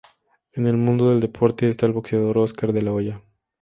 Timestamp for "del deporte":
1.11-1.69